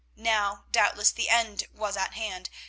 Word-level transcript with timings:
Now, 0.15 0.63
doubtless, 0.71 1.11
the 1.11 1.29
end 1.29 1.65
was 1.75 1.95
at 1.95 2.13
hand. 2.15 2.49